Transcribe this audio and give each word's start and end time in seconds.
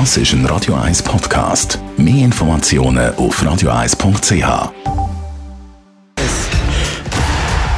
Das 0.00 0.16
ist 0.16 0.32
ein 0.32 0.44
Radio 0.46 0.74
1 0.74 1.04
Podcast. 1.04 1.78
Mehr 1.96 2.24
Informationen 2.24 3.14
auf 3.14 3.40
radio1.ch. 3.40 4.72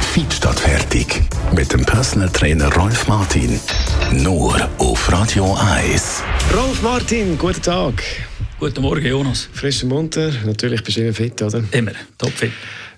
Feed 0.01 0.33
statt 0.33 0.59
fertig. 0.59 1.21
Mit 1.53 1.71
dem 1.71 1.85
Personal 1.85 2.27
Trainer 2.29 2.73
Rolf 2.73 3.07
Martin. 3.07 3.59
Nur 4.11 4.67
auf 4.79 5.11
Radio 5.11 5.55
1. 5.77 6.23
Rolf 6.55 6.81
Martin, 6.81 7.37
guten 7.37 7.61
Tag. 7.61 8.01
Guten 8.59 8.81
Morgen, 8.81 9.05
Jonas. 9.05 9.47
Frisch 9.53 9.83
und 9.83 9.89
munter. 9.89 10.31
Natürlich 10.43 10.83
bist 10.83 10.97
du 10.97 11.01
immer 11.01 11.13
fit, 11.13 11.39
oder? 11.43 11.63
Immer, 11.69 11.91
topfit. 12.17 12.51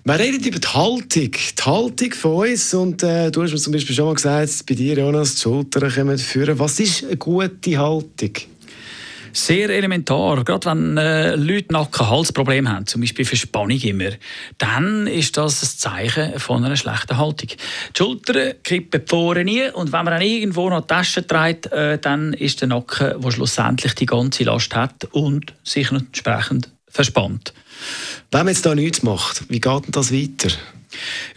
Wir 0.05 0.17
reden 0.17 0.41
über 0.41 0.59
die 0.59 0.67
Haltung. 0.69 1.31
Die 1.31 1.61
Haltung 1.65 2.13
von 2.13 2.47
uns. 2.47 2.73
Und 2.73 3.03
äh, 3.03 3.29
du 3.29 3.43
hast 3.43 3.51
mir 3.51 3.57
zum 3.57 3.73
Beispiel 3.73 3.93
schon 3.93 4.05
mal 4.05 4.15
gesagt, 4.15 4.65
bei 4.65 4.75
dir, 4.75 4.97
Jonas, 4.97 5.35
die 5.35 5.41
Schultern 5.41 5.93
kommen 5.93 6.17
führen. 6.17 6.57
Was 6.57 6.79
ist 6.79 7.03
eine 7.03 7.17
gute 7.17 7.77
Haltung? 7.77 8.31
Sehr 9.33 9.69
elementar. 9.69 10.43
Gerade 10.43 10.69
wenn 10.69 10.97
äh, 10.97 11.35
Leute 11.35 11.73
Nacken-Halsprobleme 11.73 12.69
haben, 12.69 12.87
zum 12.87 13.01
Beispiel 13.01 13.25
Verspannung 13.25 13.79
immer, 13.79 14.11
dann 14.57 15.07
ist 15.07 15.37
das 15.37 15.61
ein 15.61 15.77
Zeichen 15.77 16.39
von 16.39 16.63
einer 16.63 16.75
schlechten 16.75 17.17
Haltung. 17.17 17.49
Die 17.49 17.97
Schultern 17.97 18.53
kippen 18.63 19.01
vorne 19.05 19.43
nie 19.43 19.69
und 19.69 19.91
wenn 19.91 20.05
man 20.05 20.13
dann 20.13 20.21
irgendwo 20.21 20.69
noch 20.69 20.81
die 20.81 20.87
Tasche 20.87 21.25
trägt, 21.25 21.71
äh, 21.71 21.97
dann 21.97 22.33
ist 22.33 22.61
der 22.61 22.67
Nacken, 22.67 23.21
der 23.21 23.31
schlussendlich 23.31 23.93
die 23.93 24.05
ganze 24.05 24.43
Last 24.43 24.75
hat 24.75 25.05
und 25.11 25.53
sich 25.63 25.91
entsprechend 25.91 26.69
verspannt. 26.87 27.53
Wenn 28.31 28.41
man 28.41 28.53
jetzt 28.53 28.65
da 28.65 28.75
nichts 28.75 29.03
macht, 29.03 29.49
wie 29.49 29.59
geht 29.59 29.85
denn 29.85 29.91
das 29.91 30.11
weiter? 30.11 30.49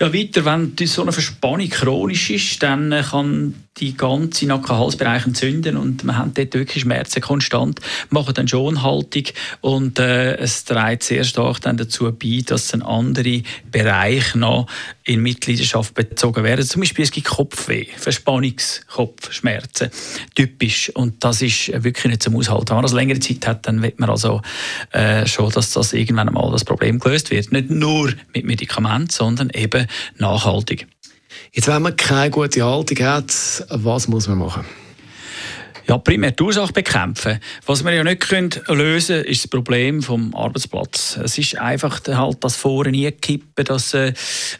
Ja, 0.01 0.12
weiter, 0.12 0.45
wenn 0.45 0.74
so 0.87 1.02
eine 1.02 1.12
Verspannung 1.12 1.69
chronisch 1.69 2.30
ist, 2.30 2.62
dann 2.62 2.91
kann 2.91 3.55
die 3.79 3.97
ganze 3.97 4.47
Nacken-Halsbereich 4.47 5.27
entzünden 5.27 5.79
und 5.79 6.05
man 6.05 6.19
hat 6.19 6.37
dort 6.37 6.55
wirklich 6.55 6.83
Schmerzen 6.83 7.23
konstant, 7.23 7.80
machen 8.10 8.34
dann 8.34 8.46
schon 8.46 8.83
Haltung 8.83 9.24
und 9.62 9.98
äh, 9.98 10.37
es 10.37 10.65
trägt 10.65 11.04
sehr 11.04 11.24
stark 11.24 11.62
dann 11.62 11.79
dazu 11.79 12.12
bei, 12.12 12.43
dass 12.45 12.74
ein 12.74 12.82
andere 12.82 13.43
Bereich 13.71 14.35
noch 14.35 14.66
in 15.04 15.23
Mitgliedschaft 15.23 15.95
bezogen 15.95 16.45
werden. 16.45 16.66
Zum 16.66 16.80
Beispiel 16.80 17.05
es 17.05 17.10
gibt 17.10 17.29
Kopfweh, 17.29 17.87
Verspannungskopfschmerzen, 17.96 19.90
typisch 20.34 20.90
und 20.90 21.24
das 21.24 21.40
ist 21.40 21.73
wirklich 21.82 22.05
nicht 22.05 22.23
zum 22.23 22.37
Aushalten. 22.37 22.68
Wenn 22.68 22.77
man 22.77 22.82
das 22.82 22.93
längere 22.93 23.21
Zeit 23.21 23.46
hat, 23.46 23.66
dann 23.66 23.80
wird 23.82 23.99
man 23.99 24.10
also 24.10 24.43
äh, 24.90 25.27
schon, 25.27 25.51
dass 25.51 25.73
das 25.73 25.95
irgendwann 25.95 26.29
einmal 26.29 26.52
das 26.52 26.65
Problem 26.65 26.99
gelöst 26.99 27.30
wird. 27.30 27.51
Nicht 27.52 27.71
nur 27.71 28.12
mit 28.34 28.45
Medikamenten, 28.45 29.09
sondern 29.10 29.41
eben 29.51 29.87
nachhaltig. 30.18 30.87
Jetzt, 31.52 31.68
wenn 31.68 31.82
man 31.82 31.96
keine 31.96 32.30
gute 32.30 32.65
Haltung 32.65 32.98
hat, 33.07 33.32
was 33.68 34.09
muss 34.09 34.29
man 34.29 34.38
machen? 34.38 34.65
Ja, 35.88 35.99
primär 35.99 36.30
die 36.30 36.43
Ursache 36.43 36.73
bekämpfen. 36.73 37.40
Was 37.66 37.84
wir 37.84 37.93
ja 37.93 38.04
nicht 38.04 38.21
können 38.21 38.51
lösen 38.68 39.16
können, 39.16 39.24
ist 39.24 39.45
das 39.45 39.51
Problem 39.51 40.01
vom 40.01 40.34
Arbeitsplatz. 40.34 41.18
Es 41.23 41.38
ist 41.38 41.59
einfach 41.59 42.01
halt 42.07 42.45
das 42.45 42.57
Vorne 42.57 43.10
kippen, 43.12 43.65
das 43.65 43.93
äh, 43.95 44.12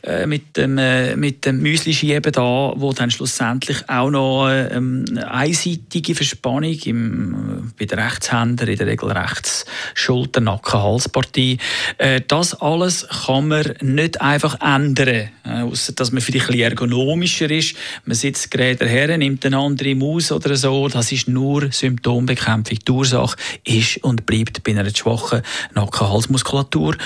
äh, 0.03 0.27
mit 0.27 0.57
dem, 0.57 0.79
äh, 0.79 1.15
mit 1.15 1.47
dem 1.47 1.63
Müsli-Schieben 1.63 2.33
da, 2.33 2.73
wo 2.77 2.93
dann 2.93 3.11
schlussendlich 3.11 3.89
auch 3.89 4.11
noch 4.11 4.49
äh, 4.49 4.69
eine 4.75 5.31
einseitige 5.31 6.15
Verspannung 6.17 6.77
im, 6.85 7.73
bei 7.79 7.85
den 7.85 8.01
Rechtshändern, 8.01 8.69
in 8.69 8.77
der 8.77 8.87
Regel 8.89 9.13
rechts 9.13 9.65
Schulter, 9.95 10.41
Nacken, 10.41 10.83
Halspartie. 10.83 11.59
Äh, 11.99 12.21
das 12.27 12.55
alles 12.61 13.07
kann 13.27 13.49
man 13.49 13.75
nicht 13.81 14.21
einfach 14.21 14.61
ändern, 14.61 15.31
äh, 15.45 15.63
außer 15.63 15.93
dass 15.93 16.13
man 16.13 16.23
vielleicht 16.23 16.51
ein 16.51 16.59
ergonomischer 16.59 17.51
ist. 17.51 17.77
Man 18.05 18.15
sitzt 18.15 18.51
gerade 18.51 18.87
her, 18.87 19.17
nimmt 19.17 19.45
eine 19.47 19.59
andere 19.59 19.95
Maus 19.95 20.33
oder 20.33 20.57
so. 20.57 20.89
Das 20.89 21.13
ist 21.13 21.29
nur 21.29 21.71
Symptombekämpfung. 21.71 22.79
Die 22.87 22.91
Ursache 22.91 23.37
ist 23.65 24.03
und 24.05 24.27
bleibt 24.27 24.63
bei 24.63 24.73
einer 24.73 24.95
schwachen 24.95 25.43
Nacken-Halsmuskulatur. 25.75 26.97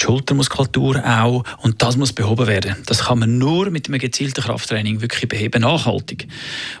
Die 0.00 0.04
Schultermuskulatur 0.04 1.02
auch. 1.04 1.44
Und 1.62 1.82
das 1.82 1.96
muss 1.96 2.12
behoben 2.12 2.46
werden. 2.46 2.76
Das 2.86 3.04
kann 3.04 3.18
man 3.18 3.38
nur 3.38 3.70
mit 3.70 3.88
einem 3.88 3.98
gezielten 3.98 4.42
Krafttraining 4.42 5.00
wirklich 5.00 5.28
beheben, 5.28 5.62
nachhaltig. 5.62 6.28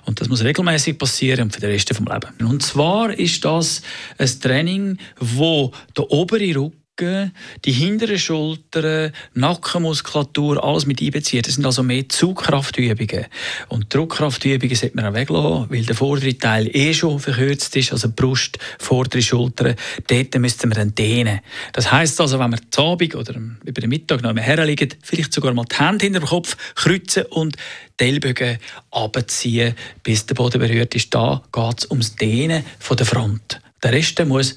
Und 0.04 0.20
das 0.20 0.28
muss 0.28 0.44
regelmäßig 0.44 0.98
passieren 0.98 1.44
und 1.44 1.54
für 1.54 1.60
den 1.60 1.70
Rest 1.70 1.90
des 1.90 1.98
Lebens. 1.98 2.32
Und 2.40 2.62
zwar 2.62 3.12
ist 3.12 3.44
das 3.44 3.82
ein 4.18 4.40
Training, 4.40 4.98
wo 5.18 5.72
der 5.96 6.10
obere 6.10 6.72
Rücken 6.98 7.32
die 7.64 7.72
hinteren 7.72 8.18
Schultern, 8.18 9.12
Nackenmuskulatur, 9.34 10.62
alles 10.62 10.86
mit 10.86 11.00
einbeziehen. 11.00 11.42
Das 11.42 11.54
sind 11.54 11.64
also 11.64 11.82
mehr 11.82 12.08
Zugkraftübungen. 12.08 13.26
Und 13.68 13.92
Druckkraftübungen 13.94 14.74
sollte 14.74 14.96
man 14.96 15.06
auch 15.06 15.14
weglassen, 15.14 15.70
weil 15.70 15.84
der 15.84 15.94
vordere 15.94 16.36
Teil 16.36 16.68
eh 16.74 16.92
schon 16.94 17.20
verkürzt 17.20 17.74
ist, 17.76 17.92
also 17.92 18.10
Brust, 18.14 18.58
vordere 18.78 19.22
Schultern. 19.22 19.74
Dort 20.06 20.38
müssten 20.38 20.70
wir 20.70 20.76
dann 20.76 20.94
dehnen. 20.94 21.40
Das 21.72 21.90
heisst 21.90 22.20
also, 22.20 22.38
wenn 22.38 22.50
wir 22.50 22.70
zu 22.70 22.82
Abend 22.82 23.14
oder 23.14 23.34
über 23.64 23.80
den 23.80 23.90
Mittag 23.90 24.22
noch 24.22 24.36
herliegen, 24.36 24.94
vielleicht 25.02 25.32
sogar 25.32 25.54
mal 25.54 25.64
die 25.64 25.76
Hände 25.76 26.04
hinter 26.04 26.20
dem 26.20 26.26
Kopf 26.26 26.56
kreuzen 26.74 27.24
und 27.30 27.56
die 28.00 28.04
Ellbogen 28.04 28.58
abziehen, 28.90 29.74
bis 30.02 30.26
der 30.26 30.34
Boden 30.34 30.60
berührt 30.60 30.94
ist. 30.94 31.14
Da 31.14 31.42
geht 31.52 31.78
es 31.78 31.90
ums 31.90 32.16
Dehnen 32.16 32.64
von 32.78 32.96
der 32.96 33.06
Front. 33.06 33.60
Der 33.82 33.92
Rest 33.92 34.24
muss 34.24 34.56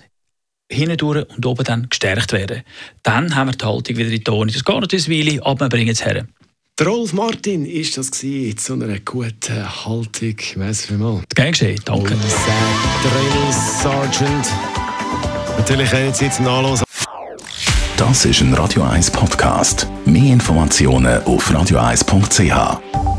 hindurch 0.71 1.27
und 1.35 1.45
oben 1.45 1.63
dann 1.63 1.89
gestärkt 1.89 2.33
werden. 2.33 2.63
Dann 3.03 3.35
haben 3.35 3.49
wir 3.49 3.57
die 3.57 3.65
Haltung 3.65 3.97
wieder 3.97 4.09
in 4.09 4.23
Ton. 4.23 4.47
Das 4.47 4.63
geht 4.63 4.79
natürlich 4.79 5.07
eine 5.07 5.17
Weile, 5.17 5.45
aber 5.45 5.65
wir 5.65 5.69
bringen 5.69 5.91
es 5.91 6.05
her. 6.05 6.25
Der 6.79 6.87
Rolf 6.87 7.13
Martin 7.13 7.65
ist 7.65 7.97
das 7.97 8.09
gewesen, 8.09 8.57
zu 8.57 8.73
einer 8.73 8.99
guten 8.99 9.85
Haltung. 9.85 10.35
Merci 10.55 10.87
vielmals. 10.87 11.23
Gern 11.35 11.51
geschehen, 11.51 11.79
danke. 11.85 12.15
Drill 12.15 13.53
Sergeant. 13.81 14.47
Natürlich 15.57 15.89
können 15.91 16.13
Sie 16.13 16.25
jetzt 16.25 16.39
nachlesen. 16.39 16.85
Das 17.97 18.25
ist 18.25 18.41
ein 18.41 18.53
Radio 18.55 18.81
1 18.81 19.11
Podcast. 19.11 19.85
Mehr 20.05 20.33
Informationen 20.33 21.21
auf 21.23 21.51
radio1.ch. 21.51 23.10